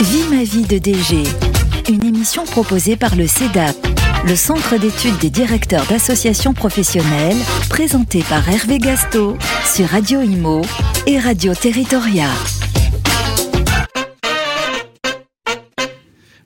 [0.00, 1.22] Vie ma vie de DG,
[1.88, 3.74] une émission proposée par le CEDAP,
[4.26, 7.38] le Centre d'études des directeurs d'associations professionnelles,
[7.70, 10.60] présentée par Hervé Gasto sur Radio Imo
[11.06, 12.28] et Radio Territoria.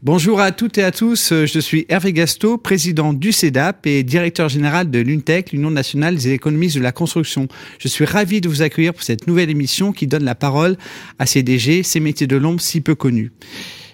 [0.03, 4.48] Bonjour à toutes et à tous, je suis Hervé Gasto, président du CEDAP et directeur
[4.48, 7.48] général de l'UNTEC, l'Union nationale des économistes de la construction.
[7.79, 10.79] Je suis ravi de vous accueillir pour cette nouvelle émission qui donne la parole
[11.19, 13.30] à ces DG, ces métiers de l'ombre si peu connus.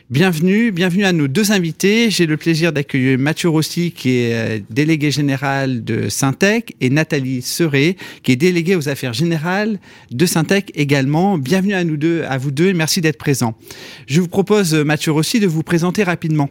[0.09, 2.11] Bienvenue, bienvenue à nos deux invités.
[2.13, 7.43] J'ai le plaisir d'accueillir Mathieu Rossi, qui est euh, délégué général de Syntec, et Nathalie
[7.43, 9.81] Seré, qui est déléguée aux affaires générales
[10.13, 11.39] de Syntec également.
[11.39, 13.59] Bienvenue à nous deux, à vous deux, et merci d'être présents.
[14.07, 16.51] Je vous propose, Mathieu Rossi, de vous présenter rapidement.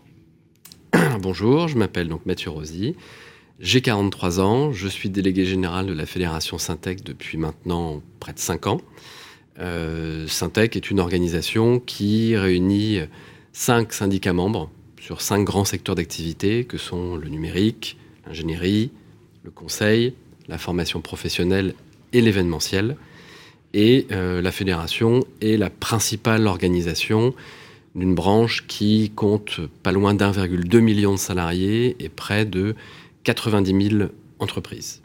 [1.21, 2.97] Bonjour, je m'appelle donc Mathieu Rossi.
[3.61, 8.39] J'ai 43 ans, je suis délégué général de la Fédération Syntec depuis maintenant près de
[8.39, 8.81] 5 ans.
[9.59, 12.99] Euh, Syntec est une organisation qui réunit
[13.55, 14.69] cinq syndicats membres
[14.99, 17.97] sur cinq grands secteurs d'activité que sont le numérique,
[18.27, 18.91] l'ingénierie,
[19.43, 20.13] le conseil,
[20.49, 21.73] la formation professionnelle
[22.11, 22.97] et l'événementiel.
[23.73, 27.33] Et euh, la fédération est la principale organisation
[27.95, 32.75] d'une branche qui compte pas loin d'1,2 million de salariés et près de
[33.23, 34.09] 90 000
[34.39, 35.01] entreprises.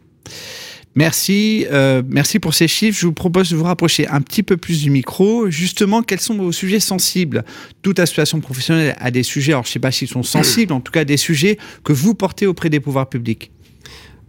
[0.97, 2.99] Merci, euh, merci pour ces chiffres.
[2.99, 5.49] Je vous propose de vous rapprocher un petit peu plus du micro.
[5.49, 7.45] Justement, quels sont vos sujets sensibles?
[7.83, 10.81] Toute association professionnelle a des sujets, alors je ne sais pas s'ils sont sensibles, en
[10.81, 13.53] tout cas des sujets que vous portez auprès des pouvoirs publics.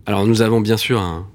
[0.05, 1.27] Alors nous avons bien sûr un,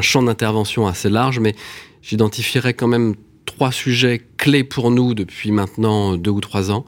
[0.00, 1.54] champ d'intervention assez large, mais
[2.00, 6.86] j'identifierai quand même trois sujets clés pour nous depuis maintenant deux ou trois ans.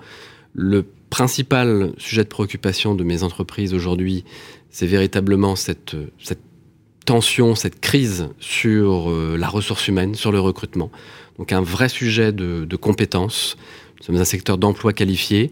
[0.55, 4.25] Le principal sujet de préoccupation de mes entreprises aujourd'hui,
[4.71, 5.95] c'est véritablement cette
[7.05, 10.91] tension, cette crise sur euh, la ressource humaine, sur le recrutement.
[11.39, 13.57] Donc un vrai sujet de, de compétences.
[13.99, 15.51] Nous sommes un secteur d'emploi qualifié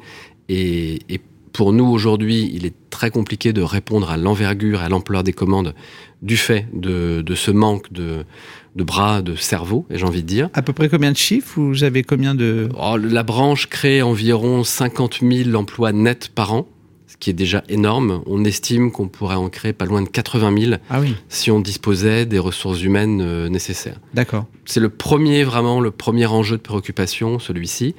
[0.48, 1.20] et, et,
[1.52, 5.74] pour nous aujourd'hui, il est très compliqué de répondre à l'envergure, à l'ampleur des commandes
[6.22, 8.24] du fait de, de ce manque de,
[8.76, 10.48] de, bras, de cerveau, et j'ai envie de dire.
[10.54, 12.68] À peu près combien de chiffres Vous avez combien de...
[12.78, 16.68] Oh, la branche crée environ 50 000 emplois nets par an
[17.20, 18.22] qui est déjà énorme.
[18.26, 21.14] On estime qu'on pourrait en créer pas loin de 80 000 ah oui.
[21.28, 24.00] si on disposait des ressources humaines euh, nécessaires.
[24.14, 24.46] D'accord.
[24.64, 27.94] C'est le premier, vraiment, le premier enjeu de préoccupation, celui-ci.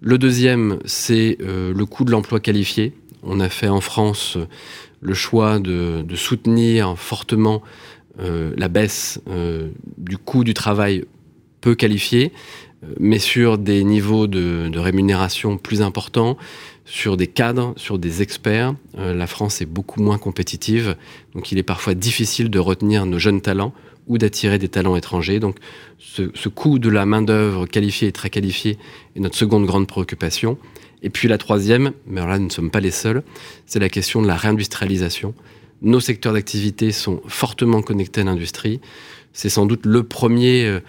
[0.00, 2.92] Le deuxième, c'est euh, le coût de l'emploi qualifié.
[3.22, 4.46] On a fait en France euh,
[5.00, 7.62] le choix de, de soutenir fortement
[8.18, 9.20] la baisse
[9.98, 11.04] du coût du travail
[11.60, 12.32] peu qualifié,
[12.98, 16.38] mais sur des niveaux de, de rémunération plus importants,
[16.86, 18.74] sur des cadres, sur des experts.
[18.96, 20.96] Euh, la France est beaucoup moins compétitive,
[21.34, 23.74] donc il est parfois difficile de retenir nos jeunes talents
[24.06, 25.40] ou d'attirer des talents étrangers.
[25.40, 25.56] Donc
[25.98, 28.78] ce, ce coût de la main-d'œuvre qualifiée et très qualifiée
[29.16, 30.56] est notre seconde grande préoccupation.
[31.02, 33.22] Et puis la troisième, mais alors là nous ne sommes pas les seuls,
[33.66, 35.34] c'est la question de la réindustrialisation.
[35.82, 38.80] Nos secteurs d'activité sont fortement connectés à l'industrie.
[39.32, 40.80] C'est sans doute le premier euh,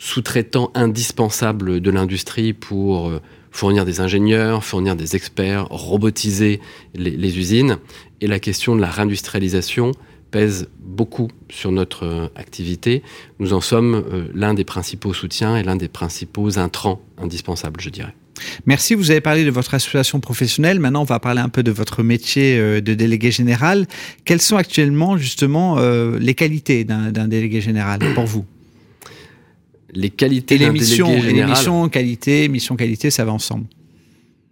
[0.00, 6.60] sous-traitant indispensable de l'industrie pour euh, fournir des ingénieurs, fournir des experts, robotiser
[6.94, 7.76] les, les, usines.
[8.22, 9.92] Et la question de la réindustrialisation
[10.30, 13.02] pèse beaucoup sur notre euh, activité.
[13.40, 17.90] Nous en sommes euh, l'un des principaux soutiens et l'un des principaux intrants indispensables, je
[17.90, 18.14] dirais.
[18.64, 20.80] Merci, vous avez parlé de votre association professionnelle.
[20.80, 23.86] Maintenant, on va parler un peu de votre métier de délégué général.
[24.24, 25.76] Quelles sont actuellement justement
[26.18, 28.46] les qualités d'un délégué général pour vous?
[29.94, 33.66] Les qualités et les missions, et les missions qualité, mission qualité, ça va ensemble.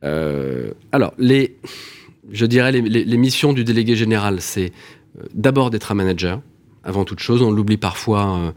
[0.04, 1.56] Euh, alors, les,
[2.31, 4.72] je dirais les, les, les missions du délégué général, c'est
[5.19, 6.41] euh, d'abord d'être un manager,
[6.84, 7.43] avant toute chose.
[7.43, 8.50] On l'oublie parfois euh,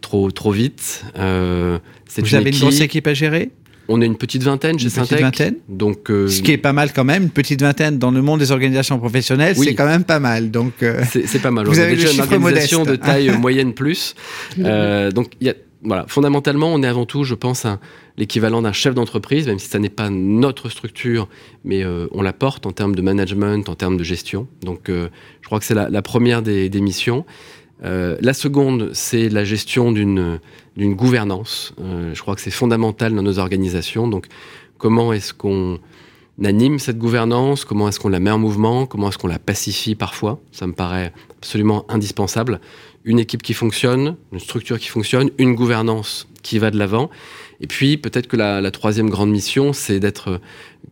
[0.00, 1.04] trop, trop vite.
[1.18, 1.78] Euh,
[2.16, 3.50] Vous une avez équipe, une grosse équipe à gérer?
[3.92, 5.20] On est une petite vingtaine chez Syntec.
[5.20, 5.56] vingtaine?
[5.68, 8.38] Donc, euh, ce qui est pas mal quand même, une petite vingtaine dans le monde
[8.38, 9.66] des organisations professionnelles, oui.
[9.66, 10.52] c'est quand même pas mal.
[10.52, 11.66] Donc, euh, c'est pas mal.
[11.66, 14.14] Vous on avez déjà une organisation de taille moyenne plus.
[14.60, 17.66] Euh, donc, il y a, voilà, fondamentalement, on est avant tout, je pense,
[18.18, 21.28] l'équivalent d'un chef d'entreprise, même si ça n'est pas notre structure,
[21.64, 24.46] mais euh, on la porte en termes de management, en termes de gestion.
[24.62, 25.08] Donc, euh,
[25.40, 27.24] je crois que c'est la, la, première des, missions.
[27.82, 30.38] Euh, la seconde, c'est la gestion d'une
[30.76, 31.74] gouvernance.
[31.78, 34.06] Je crois que c'est fondamental dans nos organisations.
[34.06, 34.26] Donc,
[34.76, 35.78] comment est-ce qu'on
[36.44, 37.64] anime cette gouvernance?
[37.64, 38.84] Comment est-ce qu'on la met en mouvement?
[38.84, 40.40] Comment est-ce qu'on la pacifie parfois?
[40.52, 42.60] Ça me paraît absolument indispensable.
[43.04, 47.10] Une équipe qui fonctionne, une structure qui fonctionne, une gouvernance qui va de l'avant.
[47.60, 50.40] Et puis, peut-être que la, troisième grande mission, c'est d'être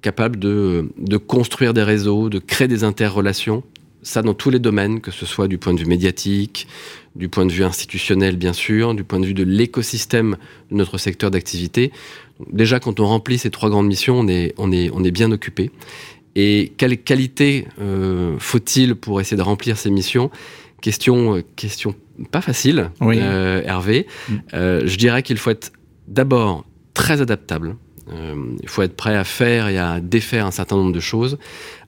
[0.02, 0.88] capable de,
[1.26, 3.62] construire des réseaux, de créer des interrelations
[4.02, 6.68] ça dans tous les domaines, que ce soit du point de vue médiatique,
[7.16, 10.36] du point de vue institutionnel bien sûr, du point de vue de l'écosystème
[10.70, 11.92] de notre secteur d'activité.
[12.52, 14.28] déjà, quand on remplit ces trois grandes missions, on
[14.72, 15.70] est, bien occupé.
[16.36, 20.30] Et quelle qualité euh, faut-il pour essayer de remplir ces missions?
[20.80, 21.94] Question, euh, question
[22.30, 24.06] pas facile, euh, Hervé.
[24.28, 24.36] Mm.
[24.52, 25.72] je dirais qu'il faut être
[26.08, 26.64] d'abord
[26.94, 27.76] très adaptable.
[28.10, 31.38] il faut être prêt à faire et à défaire un certain nombre de choses,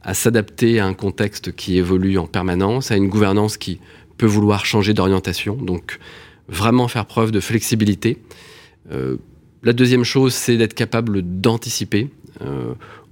[0.03, 3.81] à s'adapter à un contexte qui évolue en permanence, à une gouvernance qui
[4.19, 5.57] peut vouloir changer d'orientation.
[5.57, 5.99] Donc,
[6.49, 8.19] vraiment faire preuve de flexibilité.
[9.63, 12.09] la deuxième chose, c'est d'être capable d'anticiper.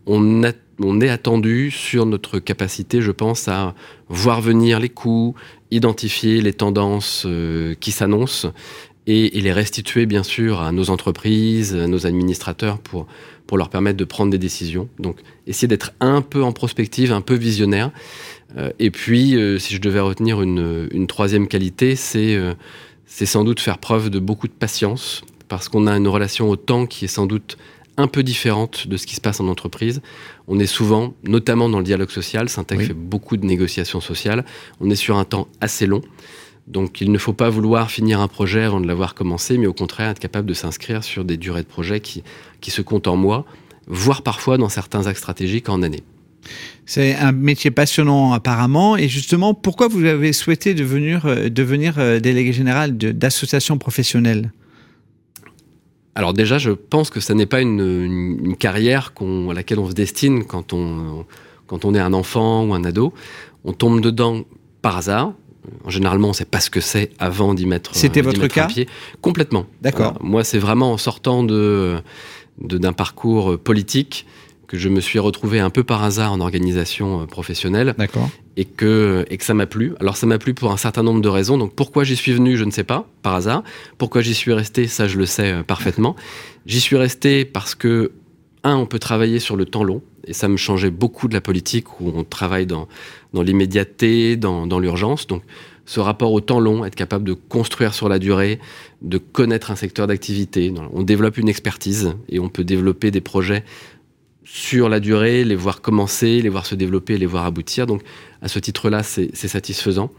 [0.06, 3.74] on a on est attendu sur notre capacité, je pense, à
[4.08, 5.34] voir venir les coûts,
[5.70, 8.52] identifier les tendances euh, qui s'annoncent
[9.06, 13.06] et, les restituer, bien sûr, à nos entreprises, à nos administrateurs pour,
[13.46, 14.88] pour leur permettre de prendre des décisions.
[14.98, 15.16] Donc,
[15.46, 17.90] essayer d'être un peu en prospective, un peu visionnaire.
[18.56, 22.38] Euh, et puis, euh, si je devais retenir une, une troisième qualité, c'est
[23.10, 26.56] c'est sans doute faire preuve de beaucoup de patience, parce qu'on a une relation au
[26.56, 27.56] temps qui est sans doute
[27.98, 30.00] un peu différente de ce qui se passe en entreprise.
[30.46, 34.44] On est souvent, notamment dans le dialogue social, Syntec fait beaucoup de négociations sociales,
[34.80, 36.00] on est sur un temps assez long.
[36.68, 39.72] Donc il ne faut pas vouloir finir un projet avant de l'avoir commencé, mais au
[39.72, 42.22] contraire être capable de s'inscrire sur des durées de projet qui,
[42.60, 43.44] qui se comptent en mois,
[43.86, 46.04] voire parfois dans certains axes stratégiques en années.
[46.86, 48.96] C'est un métier passionnant apparemment.
[48.96, 54.52] Et justement, pourquoi vous avez souhaité devenir, euh, devenir euh, délégué général d'associations professionnelles?
[56.18, 60.42] Alors déjà, je pense que ce n'est pas une, carrière à laquelle on se destine
[60.42, 61.24] quand on,
[61.68, 63.14] quand on est un enfant ou un ado.
[63.64, 64.42] On tombe dedans
[64.82, 65.34] par hasard.
[65.86, 67.94] Généralement, on ne sait pas ce que c'est avant d'y mettre.
[67.94, 68.88] C'était votre cas pied.
[69.20, 69.66] Complètement.
[69.80, 70.14] D'accord.
[70.20, 71.98] moi, c'est vraiment en sortant de
[72.60, 74.26] d'un parcours politique
[74.68, 77.94] que je me suis retrouvé un peu par hasard en organisation euh, professionnelle.
[77.98, 78.28] D'accord.
[78.56, 79.94] Et que, et que ça m'a plu.
[79.98, 81.58] Alors ça m'a plu pour un certain nombre de raisons.
[81.58, 83.64] Donc pourquoi j'y suis venu, je ne sais pas, par hasard.
[83.96, 86.14] Pourquoi j'y suis resté, ça je le sais euh, parfaitement.
[86.66, 88.12] J'y suis resté parce que,
[88.62, 90.02] un, on peut travailler sur le temps long.
[90.26, 92.86] Et ça me changeait beaucoup de la politique où on travaille dans,
[93.32, 95.26] dans l'immédiateté, dans, dans l'urgence.
[95.26, 95.42] Donc
[95.86, 98.58] ce rapport au temps long, être capable de construire sur la durée,
[99.00, 100.74] de connaître un secteur d'activité.
[100.92, 103.64] On développe une expertise et on peut développer des projets
[104.50, 107.86] sur la durée, les voir commencer, les voir se développer, les voir aboutir.
[107.86, 108.00] Donc
[108.40, 110.10] à ce titre-là, c'est satisfaisant.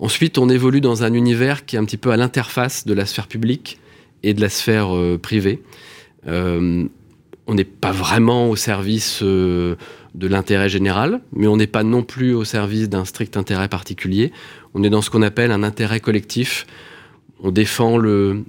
[0.00, 3.06] Ensuite, on évolue dans un univers qui est un petit peu à l'interface de la
[3.06, 3.78] sphère publique
[4.24, 5.62] et de la sphère euh, privée.
[6.26, 6.84] Euh,
[7.46, 9.76] on n'est pas vraiment au service euh,
[10.16, 14.32] de l'intérêt général, mais on n'est pas non plus au service d'un strict intérêt particulier.
[14.74, 16.66] On est dans ce qu'on appelle un intérêt collectif.
[17.44, 18.42] On défend le,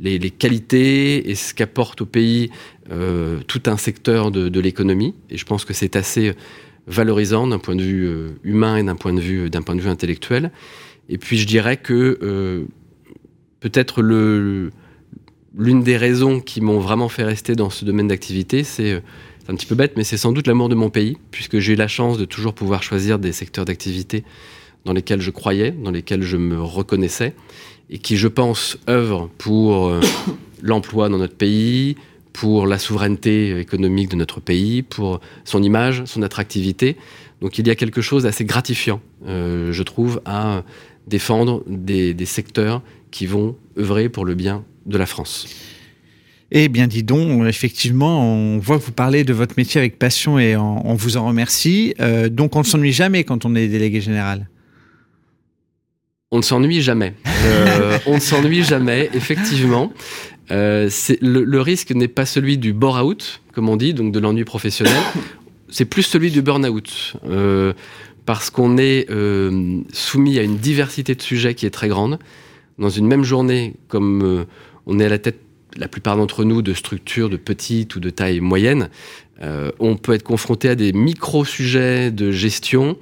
[0.00, 2.50] les, qualités et ce qu'apporte au pays
[2.90, 5.14] euh, tout un secteur de, l'économie.
[5.30, 6.34] Et je pense que c'est assez
[6.86, 9.88] valorisant d'un point de vue euh, humain et d'un point de vue point de vue
[9.88, 10.50] intellectuel.
[11.08, 12.64] Et puis je dirais que euh,
[13.60, 14.72] peut-être l'une
[15.82, 19.02] des raisons qui m'ont vraiment fait rester dans ce domaine d'activité, c'est
[19.48, 21.76] un petit peu bête, mais c'est sans doute l'amour de mon pays, puisque j'ai eu
[21.76, 24.24] la chance de toujours pouvoir choisir des secteurs d'activité
[24.84, 27.34] dans lesquels je croyais, dans lesquels je me reconnaissais
[27.90, 30.00] et qui, je pense, œuvre pour euh,
[30.62, 31.96] l'emploi dans notre pays,
[32.32, 36.96] pour la souveraineté économique de notre pays, pour son image, son attractivité.
[37.40, 40.62] Donc il y a quelque chose d'assez gratifiant, euh, je trouve, à
[41.06, 45.48] défendre des, secteurs qui vont œuvrer pour le bien de la France.
[46.52, 50.38] Eh bien, dis donc, effectivement, on voit que vous parlez de votre métier avec passion
[50.38, 51.94] et on, vous en remercie.
[51.98, 54.48] Euh, donc, on ne s'ennuie jamais quand on est délégué général.
[56.32, 57.12] On ne s'ennuie jamais.
[57.44, 59.92] Euh, on ne s'ennuie jamais, effectivement.
[60.50, 60.88] Euh,
[61.20, 64.96] le, risque n'est pas celui du bore-out, comme on dit, donc de l'ennui professionnel.
[65.68, 67.14] C'est plus celui du burn-out.
[67.28, 67.74] Euh,
[68.24, 69.08] parce qu'on est
[69.92, 72.18] soumis à une diversité de sujets qui est très grande.
[72.78, 74.46] Dans une même journée, comme
[74.86, 75.38] on est à la tête,
[75.76, 78.88] la plupart d'entre nous, de structures de petite ou de taille moyenne,
[79.80, 82.96] on peut être confronté à des micro-sujets de gestion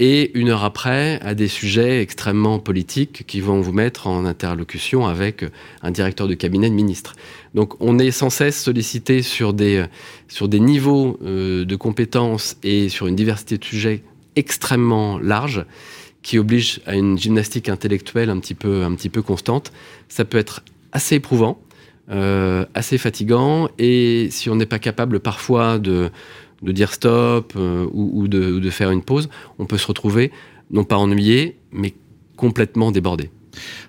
[0.00, 5.06] et une heure après à des sujets extrêmement politiques qui vont vous mettre en interlocution
[5.06, 5.44] avec
[5.82, 7.14] un directeur de cabinet de ministre.
[7.54, 9.84] Donc on est sans cesse sollicité sur des,
[10.26, 14.02] sur des niveaux euh, de compétences et sur une diversité de sujets
[14.36, 15.66] extrêmement larges
[16.22, 19.70] qui obligent à une gymnastique intellectuelle un petit peu, un petit peu constante.
[20.08, 21.60] Ça peut être assez éprouvant,
[22.10, 26.10] euh, assez fatigant, et si on n'est pas capable parfois de
[26.62, 30.30] de dire stop euh, ou, de, faire une pause, on peut se retrouver
[30.70, 31.94] non pas ennuyé, mais
[32.36, 33.30] complètement débordé.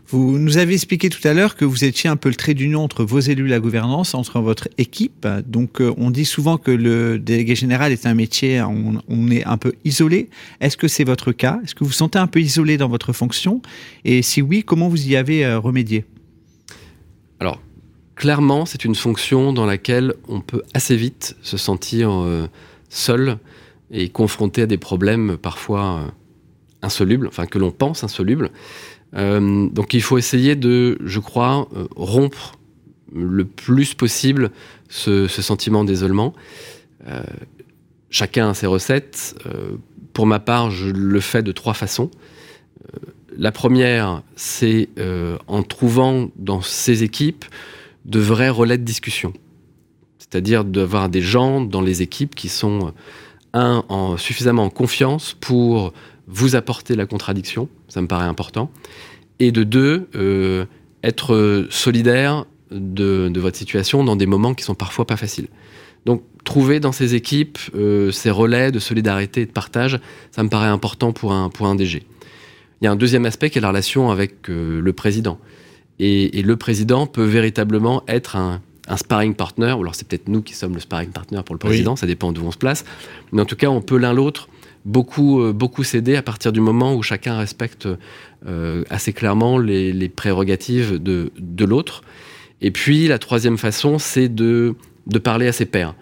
[0.08, 2.84] Vous nous avez expliqué tout à l'heure que vous étiez un peu le trait d'union
[2.84, 5.28] entre vos élus la gouvernance, entre votre équipe.
[5.46, 9.46] Donc, euh, on dit souvent que le délégué général est un métier, on, on est
[9.46, 10.30] un peu isolé.
[10.60, 11.60] Est-ce que c'est votre cas?
[11.64, 13.62] Est-ce que vous vous sentez un peu isolé dans votre fonction?
[14.04, 16.06] Et si oui, comment vous y avez euh, remédié?
[18.22, 22.12] Clairement, c'est une fonction dans laquelle on peut assez vite se sentir
[22.88, 23.40] seul
[23.90, 26.14] et confronté à des problèmes parfois
[26.84, 28.52] insolubles, enfin que l'on pense insolubles.
[29.12, 32.60] donc il faut essayer de, je crois, rompre
[33.12, 34.52] le plus possible
[34.90, 36.34] ce, sentiment d'isolement.
[37.08, 37.24] Euh,
[38.12, 39.36] chacun a ses recettes.
[39.48, 39.78] Euh,
[40.14, 42.12] pour ma part, je le fais de trois façons.
[42.84, 43.00] Euh,
[43.36, 44.90] la première, c'est
[45.48, 47.46] en trouvant dans ces équipes
[48.06, 49.34] de vrais relais de discussion.
[50.18, 52.94] C'est-à-dire d'avoir des gens dans les équipes qui sont,
[53.54, 55.94] un, en, suffisamment en confiance pour
[56.28, 58.72] vous apporter la contradiction, ça me paraît important,
[59.40, 60.08] et de deux,
[61.04, 65.48] être solidaire de, votre situation dans des moments qui sont parfois pas faciles.
[66.06, 70.00] Donc, trouver dans ces équipes euh, ces relais de solidarité et de partage,
[70.32, 72.04] ça me paraît important pour un, pour un DG.
[72.82, 75.38] Il y a un deuxième aspect qui est la relation avec euh, le président.
[76.02, 78.62] Et, le président peut véritablement être un,
[78.98, 81.96] sparring partner, ou alors c'est peut-être nous qui sommes le sparring partner pour le président,
[81.96, 82.84] ça dépend d'où on se place,
[83.32, 84.50] mais en tout cas, on peut l'un l'autre
[84.84, 87.88] beaucoup, euh, beaucoup s'aider à partir du moment où chacun respecte
[88.90, 92.02] assez clairement les, les prérogatives de, de l'autre.
[92.62, 94.76] Et puis la troisième façon, c'est de,
[95.08, 95.96] de parler à ses pairs.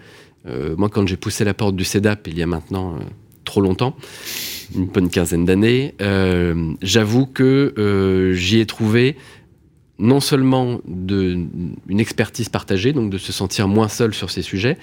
[0.47, 2.99] Euh, moi, quand j'ai poussé la porte du CEDAP, il y a maintenant euh,
[3.45, 3.95] trop longtemps,
[4.75, 9.15] une bonne quinzaine d'années, euh, j'avoue que j'y ai trouvé
[9.99, 11.37] non seulement de,
[11.87, 14.77] une expertise partagée, donc de se sentir moins seul sur ces sujets,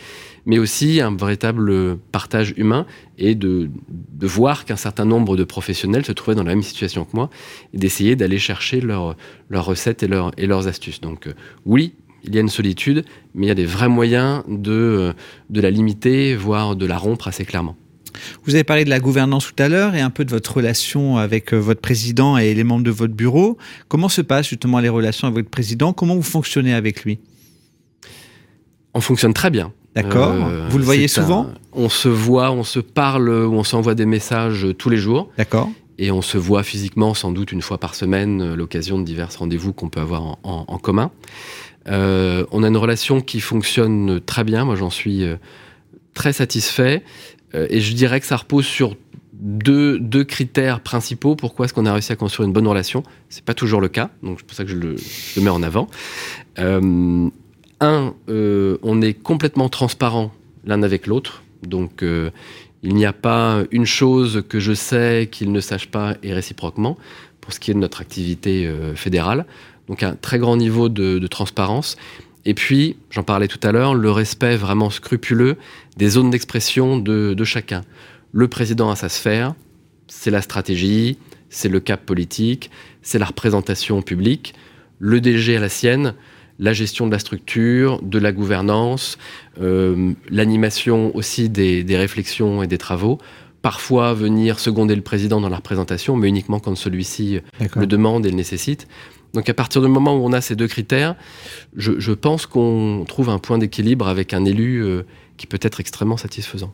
[0.44, 6.04] mais aussi un véritable partage humain et de, de voir qu'un certain nombre de professionnels
[6.04, 7.30] se trouvaient dans la même situation que moi
[7.73, 9.16] et d'essayer d'aller chercher leurs
[9.50, 11.00] recettes et, leur, et leurs astuces.
[11.00, 11.28] Donc
[11.64, 11.94] oui,
[12.25, 13.04] il y a une solitude,
[13.35, 15.14] mais il y a des vrais moyens de,
[15.49, 17.76] de la limiter, voire de la rompre assez clairement.
[18.44, 21.16] Vous avez parlé de la gouvernance tout à l'heure et un peu de votre relation
[21.16, 23.58] avec euh, votre président et les membres de votre bureau.
[23.88, 25.92] Comment se passent justement les relations avec votre président?
[25.92, 27.18] Comment vous fonctionnez avec lui?
[28.94, 29.73] On fonctionne très bien.
[29.94, 30.32] D'accord.
[30.32, 31.49] Euh, vous le voyez souvent?
[31.73, 35.30] On se voit, on se parle, on s'envoie des messages tous les jours.
[35.38, 35.70] D'accord.
[35.99, 39.30] Et on se voit physiquement sans doute une fois par semaine, euh, l'occasion de divers
[39.38, 41.11] rendez-vous qu'on peut avoir en, commun.
[41.87, 44.64] on a une relation qui fonctionne très bien.
[44.64, 45.25] Moi, j'en suis
[46.16, 47.04] très satisfait.
[47.57, 48.97] Euh, et je dirais que ça repose sur
[49.33, 51.37] deux, deux critères principaux.
[51.37, 53.03] Pourquoi est-ce qu'on a réussi à construire une bonne relation?
[53.29, 54.97] C'est pas toujours le cas, donc c'est pour ça que je le,
[55.43, 55.89] mets en avant.
[56.59, 57.29] Euh,
[57.81, 60.33] un, euh, on est complètement transparent
[60.65, 65.61] l'un avec l'autre, donc il n'y a pas une chose que je sais qu'il ne
[65.61, 66.97] sache pas et réciproquement
[67.41, 69.47] pour ce qui est de notre activité fédérale.
[69.89, 71.97] Donc un très grand niveau de, de transparence.
[72.47, 75.57] Et puis, j'en parlais tout à l'heure, le respect vraiment scrupuleux
[75.97, 77.83] des zones d'expression de, chacun.
[78.33, 79.55] Le président a sa sphère,
[80.07, 81.19] c'est la stratégie,
[81.50, 82.71] c'est le cap politique,
[83.03, 84.55] c'est la représentation publique.
[85.00, 86.15] Le DG a la sienne,
[86.61, 89.19] la gestion de la structure, de la gouvernance,
[89.61, 93.19] euh, l'animation aussi des, des, réflexions et des travaux.
[93.61, 97.41] Parfois venir seconder le président dans la représentation, mais uniquement quand celui-ci
[97.75, 98.87] le demande et le nécessite.
[99.37, 101.14] Donc à partir du moment où on a ces deux critères,
[101.76, 105.02] je, pense qu'on trouve un point d'équilibre avec un élu euh,
[105.37, 106.73] qui peut être extrêmement satisfaisant.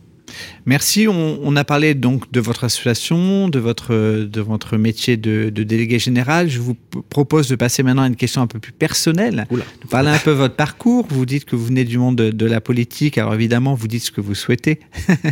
[0.64, 1.08] Merci.
[1.08, 6.48] On, a parlé donc de votre association, de votre, de votre métier de, délégué général.
[6.48, 6.76] Je vous
[7.10, 9.44] propose de passer maintenant à une question un peu plus personnelle.
[9.50, 11.06] Vous parlez un peu de votre parcours.
[11.10, 13.18] Vous dites que vous venez du monde de, de la politique.
[13.18, 14.78] Alors évidemment, vous dites ce que vous souhaitez.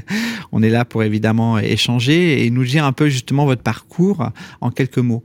[0.52, 4.70] on est là pour évidemment échanger et nous dire un peu justement votre parcours en
[4.70, 5.25] quelques mots.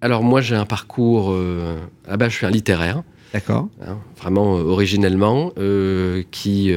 [0.00, 3.02] Alors moi j'ai un parcours, euh, ah bah, je suis un littéraire.
[3.32, 3.68] D'accord.
[3.82, 6.72] Hein, vraiment euh, originellement, euh, qui,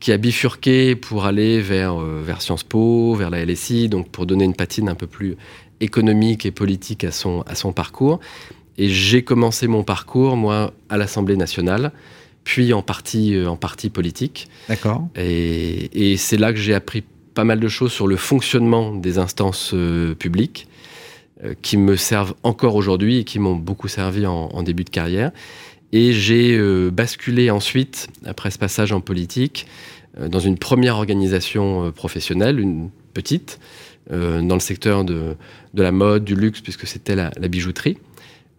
[0.00, 4.44] qui a bifurqué pour aller vers, vers Sciences Po, vers la LSI, donc pour donner
[4.44, 5.36] une patine un peu plus
[5.80, 8.20] économique et politique à son, à son parcours.
[8.78, 11.92] Et j'ai commencé mon parcours, moi, à l'Assemblée nationale,
[12.44, 14.48] puis en partie, en partie politique.
[14.68, 15.08] D'accord.
[15.16, 19.18] Et, et c'est là que j'ai appris pas mal de choses sur le fonctionnement des
[19.18, 19.74] instances
[20.18, 20.75] publiques euh,
[21.62, 25.32] qui me servent encore aujourd'hui et qui m'ont beaucoup servi en, début de carrière.
[25.92, 29.66] Et j'ai euh, basculé ensuite, après ce passage en politique,
[30.18, 33.58] euh, dans une première organisation professionnelle, une petite,
[34.08, 35.34] dans le secteur de,
[35.74, 37.98] de, la mode, du luxe, puisque c'était la, bijouterie.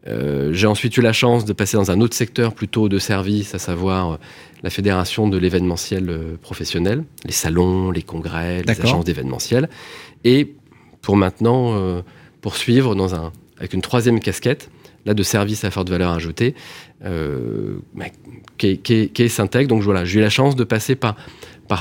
[0.05, 3.59] j'ai ensuite eu la chance de passer dans un autre secteur plutôt de service, à
[3.59, 4.19] savoir
[4.61, 9.69] la fédération de l'événementiel professionnel, les salons, les congrès, les agences d'événementiel.
[10.25, 10.53] Et
[11.01, 12.03] pour maintenant
[12.47, 14.69] poursuivre dans un, avec une troisième casquette,
[15.05, 16.55] là de service à forte valeur ajoutée,
[17.03, 17.79] euh,
[18.57, 18.77] qui, est,
[19.11, 21.17] qui, Donc voilà, j'ai eu la chance de passer par,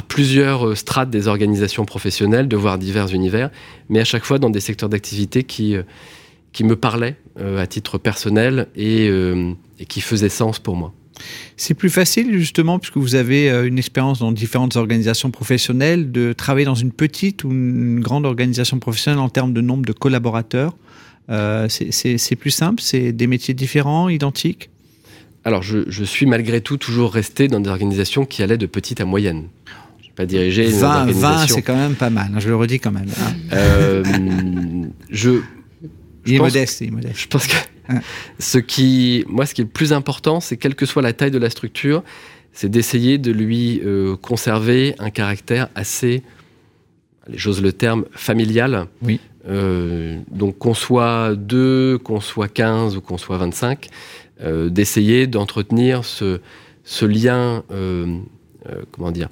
[0.08, 3.50] plusieurs euh, strates des organisations professionnelles, de voir divers univers,
[3.88, 5.84] mais à chaque fois dans des secteurs d'activité qui, euh,
[6.50, 10.92] qui me parlaient à titre personnel et, et, qui faisaient sens pour moi.
[11.56, 16.32] C'est plus facile justement, puisque vous avez euh, une expérience dans différentes organisations professionnelles, de
[16.32, 20.76] travailler dans une petite ou une grande organisation professionnelle en termes de nombre de collaborateurs.
[21.28, 24.70] Euh, c'est plus simple, c'est des métiers différents, identiques?
[25.44, 29.04] Alors je, suis malgré tout toujours resté dans des organisations qui allaient de petite à
[29.04, 29.44] moyenne.
[30.02, 32.90] Je pas dirigé 20, 20 c'est quand même pas mal, hein, je le redis quand
[32.90, 33.08] même.
[33.20, 33.32] Hein.
[33.52, 34.02] Euh,
[35.10, 35.40] je,
[36.26, 37.20] il est modeste, il est modeste.
[37.20, 37.54] Je pense que
[38.38, 41.30] ce qui, moi, ce qui est le plus important, c'est quelle que soit la taille
[41.30, 42.02] de la structure,
[42.52, 46.22] c'est d'essayer de lui euh, conserver un caractère assez,
[47.32, 48.86] j'ose le terme, familial.
[49.02, 49.20] Oui.
[49.48, 53.88] Euh, donc qu'on soit 2, qu'on soit 15 ou qu'on soit 25,
[54.40, 56.40] euh, d'essayer d'entretenir ce,
[56.82, 57.62] ce lien,
[58.90, 59.28] comment dire,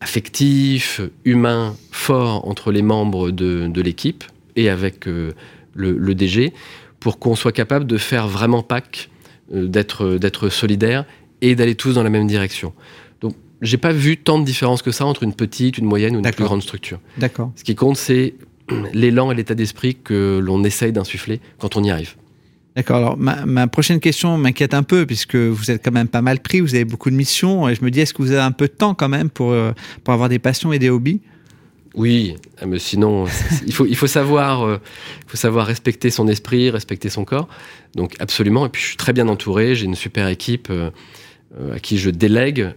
[0.00, 4.24] affectif, humain, fort entre les membres de, de l'équipe
[4.56, 5.34] et avec le,
[5.74, 6.52] le, DG
[7.02, 9.10] pour qu'on soit capable de faire vraiment PAC,
[9.52, 11.04] euh, d'être, d'être solidaire
[11.40, 12.72] et d'aller tous dans la même direction.
[13.20, 16.20] Donc, j'ai pas vu tant de différence que ça entre une petite, une moyenne ou
[16.20, 17.00] une plus grande structure.
[17.18, 17.52] D'accord.
[17.56, 18.34] Ce qui compte, c'est
[18.94, 22.14] l'élan et l'état d'esprit que l'on essaye d'insuffler quand on y arrive.
[22.76, 22.96] D'accord.
[22.96, 26.60] Alors, ma, prochaine question m'inquiète un peu, puisque vous êtes quand même pas mal pris,
[26.60, 28.66] vous avez beaucoup de missions, et je me dis, est-ce que vous avez un peu
[28.66, 29.72] de temps quand même pour, euh,
[30.04, 31.20] pour avoir des passions et des hobbies?
[31.94, 33.26] Oui, ah, mais sinon,
[33.66, 34.80] il faut, il faut savoir, euh,
[35.26, 37.48] faut savoir respecter son esprit, respecter son corps.
[37.94, 38.66] Donc absolument.
[38.66, 39.74] Et puis je suis très bien entouré.
[39.74, 40.90] J'ai une super équipe euh,
[41.60, 42.70] euh, à qui je délègue.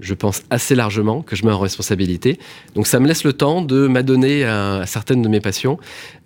[0.00, 2.38] je pense assez largement que je mets en responsabilité.
[2.76, 5.76] Donc ça me laisse le temps de m'adonner à, certaines de mes passions.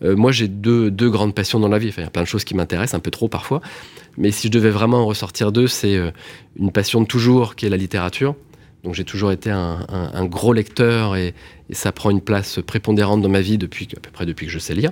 [0.02, 1.88] moi, j'ai deux, deux, grandes passions dans la vie.
[1.88, 3.62] Enfin, il y a plein de choses qui m'intéressent, un peu trop parfois.
[4.18, 5.98] Mais si je devais vraiment en ressortir deux, c'est
[6.56, 8.34] une passion de toujours qui est la littérature.
[8.84, 11.34] Donc j'ai toujours été un, gros lecteur et,
[11.70, 14.58] ça prend une place prépondérante dans ma vie depuis à peu près depuis que je
[14.58, 14.90] sais lire,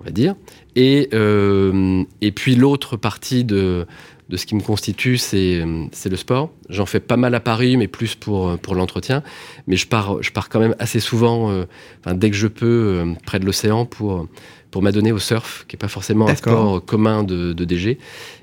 [0.00, 0.34] on va dire.
[0.74, 3.86] Et, euh, et puis l'autre partie de,
[4.28, 6.50] de ce qui me constitue, c'est le sport.
[6.68, 9.22] J'en fais pas mal à Paris, mais plus pour, pour l'entretien.
[9.66, 11.64] Mais je pars, je pars quand même assez souvent, euh,
[12.12, 14.26] dès que je peux, euh, près de l'océan pour,
[14.72, 17.98] pour m'adonner au surf, qui n'est pas forcément un sport commun de, de DG.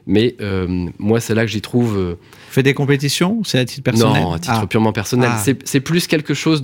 [0.08, 0.36] Mais
[1.00, 2.16] moi, c'est là que j'y trouve
[2.54, 3.42] fait des compétitions?
[3.44, 4.22] C'est à titre personnel?
[4.22, 4.68] Non, à titre ah.
[4.68, 5.32] purement personnel.
[5.34, 5.44] Ah.
[5.66, 6.62] C'est plus quelque chose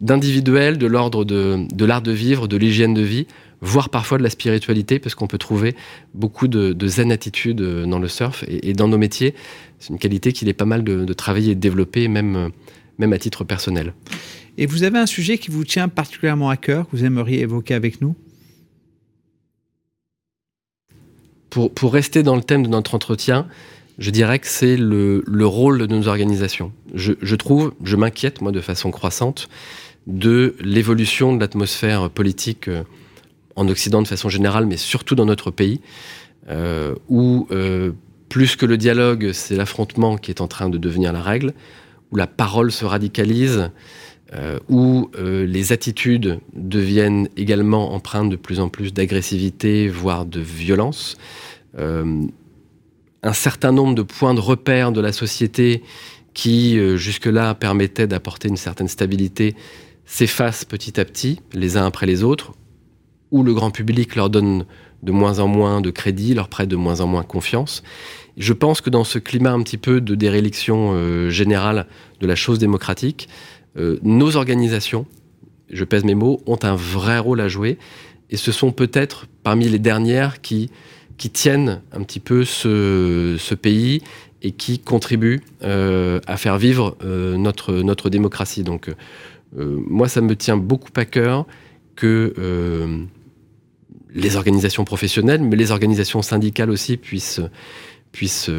[0.00, 3.26] d'individuel, de, l'ordre de, de l'art de vivre, de l'hygiène de vie,
[3.60, 5.74] voire parfois de la spiritualité, parce qu'on peut trouver
[6.14, 9.34] beaucoup de, zen attitude euh, dans le surf et, dans nos métiers.
[9.78, 12.48] C'est une qualité qu'il est pas mal de, travailler et de développer, même, euh,
[12.98, 13.94] même à titre personnel.
[14.58, 17.74] Et vous avez un sujet qui vous tient particulièrement à cœur, que vous aimeriez évoquer
[17.74, 18.14] avec nous?
[21.48, 23.48] Pour, pour rester dans le thème de notre entretien,
[24.00, 26.72] je dirais que c'est le, rôle de nos organisations.
[26.94, 29.48] Je, trouve, je m'inquiète, moi, de façon croissante,
[30.06, 32.82] de l'évolution de l'atmosphère politique euh,
[33.60, 35.80] en Occident de façon générale, mais surtout dans notre pays,
[36.48, 37.92] euh, où euh,
[38.28, 41.52] plus que le dialogue, c'est l'affrontement qui est en train de devenir la règle,
[42.10, 43.70] où la parole se radicalise,
[44.68, 51.16] où les attitudes deviennent également empreintes de plus en plus d'agressivité, voire de violence.
[51.76, 55.82] Un certain nombre de points de repère de la société
[56.34, 59.54] qui, euh, jusque-là, permettaient d'apporter une certaine stabilité,
[60.06, 62.52] s'effacent petit à petit, les uns après les autres,
[63.30, 64.64] où le grand public leur donne
[65.02, 67.82] de moins en moins de crédit, leur prête de moins en moins confiance.
[68.36, 71.86] Je pense que dans ce climat un petit peu de déréliction euh, générale
[72.20, 73.28] de la chose démocratique,
[73.76, 75.06] euh, nos organisations,
[75.70, 77.78] je pèse mes mots, ont un vrai rôle à jouer.
[78.30, 80.70] Et ce sont peut-être parmi les dernières qui
[81.16, 84.00] qui tiennent un petit peu ce, pays
[84.40, 88.62] et qui contribuent euh, à faire vivre notre, notre démocratie.
[88.62, 88.90] Donc,
[89.54, 91.44] moi, ça me tient beaucoup à cœur
[91.94, 92.32] que
[94.14, 97.40] les organisations professionnelles, mais les organisations syndicales aussi puissent,
[98.12, 98.50] puissent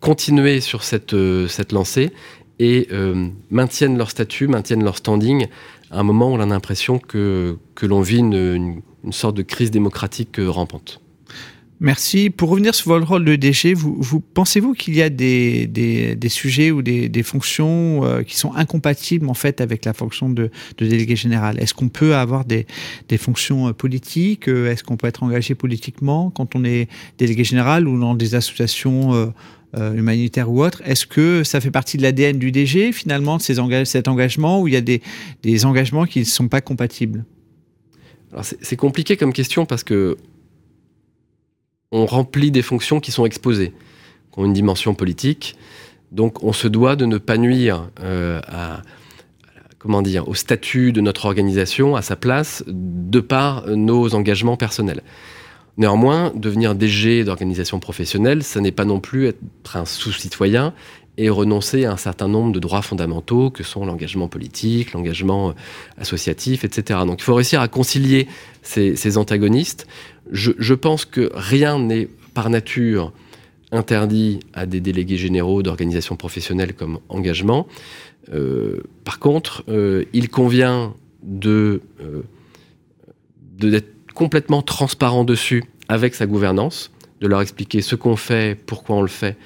[0.00, 1.14] continuer sur cette,
[1.48, 2.10] cette lancée
[2.58, 2.88] et
[3.50, 5.46] maintiennent leur statut, maintiennent leur standing
[5.90, 9.42] à un moment où on a l'impression que, que l'on vit une, une, sorte de
[9.42, 11.01] crise démocratique rampante.
[11.84, 12.30] Merci.
[12.30, 16.28] Pour revenir sur votre rôle de DG, vous, vous pensez-vous qu'il y a des, des,
[16.28, 20.52] sujets ou des, des fonctions euh, qui sont incompatibles en fait avec la fonction de,
[20.78, 21.58] délégué général?
[21.58, 22.66] Est-ce qu'on peut avoir des,
[23.18, 24.48] fonctions euh, politiques?
[24.48, 28.36] Euh, Est-ce qu'on peut être engagé politiquement quand on est délégué général ou dans des
[28.36, 29.32] associations
[29.74, 30.82] humanitaires ou autres?
[30.84, 34.68] Est-ce que ça fait partie de l'ADN du DG finalement de ces cet engagement ou
[34.68, 37.24] il y a des, engagements qui ne sont pas compatibles?
[38.40, 40.16] C'est compliqué comme question parce que
[41.92, 43.72] on remplit des fonctions qui sont exposées,
[44.32, 45.56] qui ont une dimension politique.
[46.10, 48.82] Donc on se doit de ne pas nuire euh, à,
[49.78, 55.02] comment dire, au statut de notre organisation, à sa place, de par nos engagements personnels.
[55.78, 60.74] Néanmoins, devenir DG d'organisation professionnelle, ça n'est pas non plus être un sous-citoyen
[61.18, 65.52] et renoncer à un certain nombre de droits fondamentaux que sont l'engagement politique, l'engagement euh,
[65.98, 67.00] associatif, etc.
[67.06, 68.28] Donc il faut réussir à concilier
[68.62, 69.86] ces, antagonistes.
[70.32, 73.12] Je, pense que rien n'est par nature
[73.70, 77.66] interdit à des délégués généraux d'organisations professionnelles comme engagement.
[78.32, 81.80] Euh, par contre, euh, il convient de
[83.58, 86.90] d'être complètement transparent dessus avec sa gouvernance,
[87.20, 89.36] de leur expliquer ce qu'on fait, pourquoi on le fait,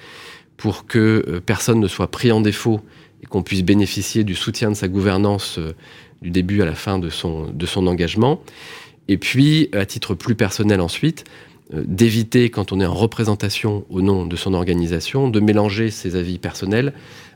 [0.57, 2.81] pour que euh, personne ne soit pris en défaut
[3.23, 5.75] et qu'on puisse bénéficier du soutien de sa gouvernance euh,
[6.23, 8.41] du début à la fin de son engagement.
[9.09, 11.25] Et puis, à titre plus personnel ensuite,
[11.75, 16.17] euh, d'éviter, quand on est en représentation au nom de son organisation, de mélanger ses
[16.17, 16.93] avis personnels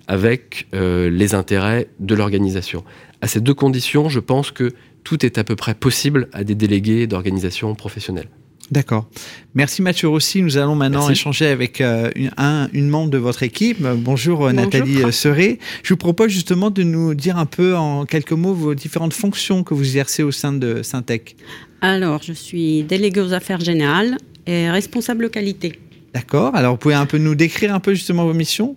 [0.08, 2.82] avec les intérêts de l'organisation.
[3.20, 4.72] À ces deux conditions, je pense que
[5.04, 8.28] tout est à peu près possible à des délégués d'organisations professionnelles.
[8.70, 9.08] D'accord.
[9.54, 10.42] Merci Mathieu Rossi.
[10.42, 13.82] Nous allons maintenant échanger avec euh, une, un, une membre de votre équipe.
[13.82, 15.58] Bonjour, euh, Nathalie euh, Serré.
[15.82, 19.64] Je vous propose justement de nous dire un peu en quelques mots vos différentes fonctions
[19.64, 21.36] que vous exercez au sein de Syntec.
[21.80, 25.80] Alors, je suis déléguée aux affaires générales et responsable qualité.
[26.14, 26.54] D'accord.
[26.54, 28.76] Alors, vous pouvez un peu nous décrire un peu justement vos missions?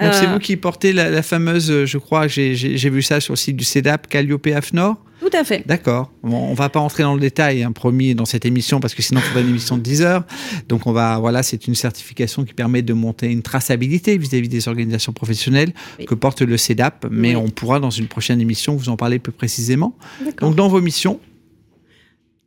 [0.00, 3.56] Donc c'est vous qui portez la, fameuse, je crois, j'ai vu ça sur le site
[3.56, 4.96] du CEDAP, Calliope AFNOR?
[5.24, 5.66] Tout à fait.
[5.66, 6.12] D'accord.
[6.22, 9.02] Bon, on va pas entrer dans le détail, hein, promis, dans cette émission, parce que
[9.02, 10.24] sinon, il faudrait une émission de 10 heures.
[10.68, 14.68] Donc, on va, voilà, c'est une certification qui permet de monter une traçabilité vis-à-vis des
[14.68, 15.72] organisations professionnelles
[16.06, 17.06] que porte le CEDAP.
[17.10, 19.96] Mais on pourra, dans une prochaine émission, vous en parler plus précisément.
[20.40, 21.20] Donc, dans vos missions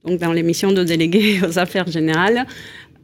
[0.05, 2.45] Donc, dans les missions de délégué aux affaires générales,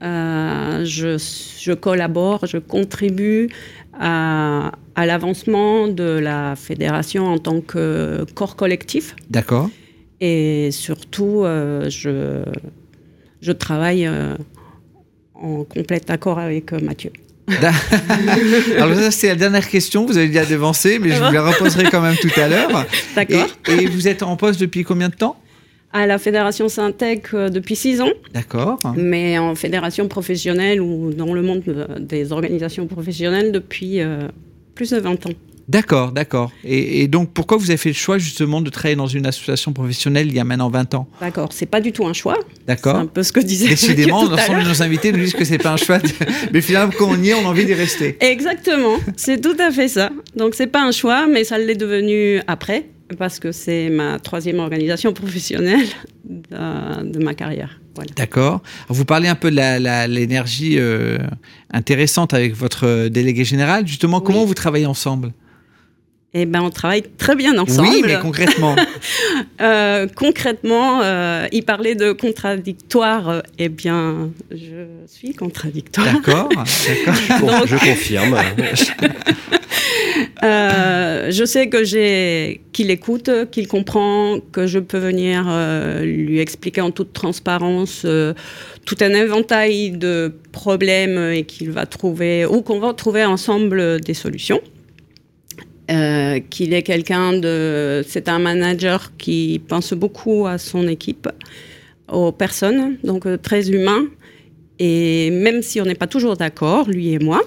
[0.02, 1.18] euh, je,
[1.60, 3.50] je, collabore, je contribue
[4.00, 9.16] à, l'avancement de la fédération en tant que corps collectif.
[9.30, 9.70] D'accord.
[10.20, 12.44] Et surtout, euh, je,
[13.42, 14.36] je travaille euh,
[15.36, 17.12] en complet accord avec Mathieu.
[18.78, 21.90] Alors ça, c'est la dernière question, vous avez déjà devancé, mais je vous la reposerai
[21.92, 22.86] quand même tout à l'heure.
[23.16, 23.48] D'accord.
[23.68, 25.38] et vous êtes en poste depuis combien de temps?
[25.94, 28.12] À la fédération Syntec euh, depuis six ans.
[28.34, 28.80] D'accord.
[28.98, 31.64] Mais en fédération professionnelle ou dans le monde
[32.00, 34.28] des organisations professionnelles depuis euh,
[34.76, 35.34] plus de 20 ans.
[35.70, 36.52] D'accord, d'accord.
[36.66, 40.28] Et, donc, pourquoi vous avez fait le choix justement de travailler dans une association professionnelle
[40.28, 41.08] il y a maintenant 20 ans?
[41.22, 42.38] D'accord, c'est pas du tout un choix.
[42.68, 42.96] D'accord.
[42.96, 43.70] C'est un peu ce que disait.
[43.70, 46.00] Décidément, l'ensemble de nos invités nous disent que c'est pas un choix,
[46.54, 48.18] mais finalement, quand on y est, on a envie d'y rester.
[48.20, 50.10] Exactement, c'est tout à fait ça.
[50.36, 54.60] Donc, c'est pas un choix, mais ça l'est devenu après parce que c'est ma troisième
[54.60, 55.88] organisation professionnelle
[56.26, 57.80] de, ma carrière.
[58.16, 58.64] D'accord.
[58.90, 61.20] Vous parlez un peu de l'énergie euh,
[61.72, 63.86] intéressante avec votre délégué général.
[63.88, 65.32] Justement, comment vous travaillez ensemble?
[66.36, 67.90] Eh ben, on travaille très bien ensemble.
[67.90, 68.76] Oui, mais concrètement
[69.62, 73.44] euh, Concrètement, euh, il parlait de contradictoire.
[73.60, 76.12] Eh bien, je suis contradictoire.
[76.12, 76.50] D'accord,
[77.30, 77.68] d'accord.
[77.68, 78.38] je confirme.
[80.44, 86.40] Euh, je sais que j'ai qu'il écoute, qu'il comprend, que je peux venir euh, lui
[86.40, 88.34] expliquer en toute transparence euh,
[88.86, 94.14] tout un inventaire de problèmes et qu'il va trouver ou qu'on va trouver ensemble des
[94.14, 94.62] solutions.
[95.88, 101.30] Qu'il est quelqu'un de, c'est un manager qui pense beaucoup à son équipe,
[102.08, 104.06] aux personnes, donc très humain.
[104.80, 107.42] Et même si on n'est pas toujours d'accord, lui et moi,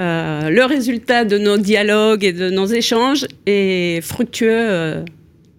[0.00, 5.04] euh, le résultat de nos dialogues et de nos échanges est fructueux euh,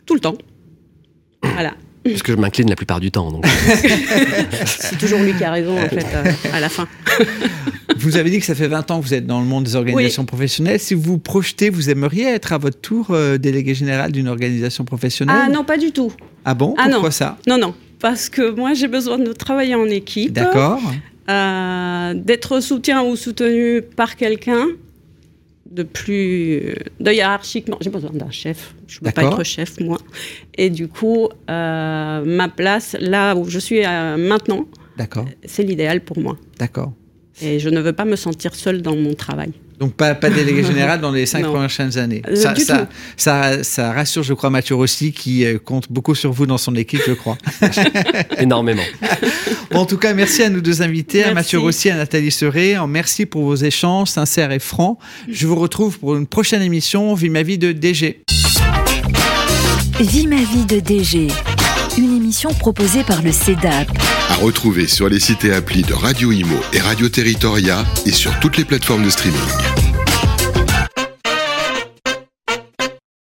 [0.05, 0.37] tout le temps.
[1.43, 1.73] Voilà.
[2.03, 3.41] Parce que je m'incline la plupart du temps.
[4.65, 6.87] C'est toujours lui qui a raison, en fait, euh, à la fin.
[7.97, 9.75] vous avez dit que ça fait 20 ans que vous êtes dans le monde des
[9.75, 10.79] organisations professionnelles.
[10.79, 15.37] Si vous vous projetez, vous aimeriez être à votre tour délégué général d'une organisation professionnelle?
[15.39, 16.11] Ah non, pas du tout.
[16.43, 16.73] Ah bon?
[16.77, 17.11] Ah Pourquoi non.
[17.11, 17.37] ça?
[17.47, 17.75] Non, non.
[17.99, 20.33] Parce que moi, j'ai besoin de travailler en équipe.
[20.33, 20.81] D'accord.
[21.29, 24.67] Euh, d'être soutien ou soutenu par quelqu'un
[25.71, 27.77] de plus de hiérarchiquement.
[27.81, 28.75] J'ai besoin d'un chef.
[28.87, 29.97] Je ne peux pas être chef moi.
[30.57, 34.67] Et du coup, euh, ma place là où je suis euh, maintenant,
[35.45, 36.37] c'est l'idéal pour moi.
[36.59, 36.93] D'accord.
[37.41, 39.51] Et je ne veux pas me sentir seule dans mon travail.
[39.81, 42.21] Donc pas, pas délégué général dans les cinq prochaines années.
[42.29, 46.31] Euh, ça, ça, ça, ça, rassure, je crois, Mathieu Rossi, qui euh, compte beaucoup sur
[46.31, 47.35] vous dans son équipe, je crois.
[48.37, 48.83] Énormément.
[49.71, 52.29] Bon, en tout cas, merci à nos deux invités, à Mathieu Rossi et à Nathalie
[52.29, 52.75] Serré.
[52.87, 54.99] Merci pour vos échanges sincères et francs.
[55.27, 58.23] Je vous retrouve pour une prochaine émission, Vie ma vie de DG.
[59.99, 61.27] Vie ma vie de DG,
[62.59, 63.87] proposée par le CEDAP.
[64.29, 68.39] À retrouver sur les sites et applis de Radio Imo et Radio Territoria et sur
[68.39, 69.80] toutes les plateformes de streaming.